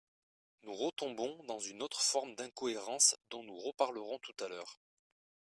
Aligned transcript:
nous 0.63 0.73
retombons 0.73 1.43
dans 1.43 1.59
une 1.59 1.83
autre 1.83 2.01
forme 2.01 2.33
d’incohérence 2.33 3.15
dont 3.29 3.43
nous 3.43 3.59
reparlerons 3.59 4.17
tout 4.17 4.43
à 4.43 4.47
l’heure. 4.47 4.79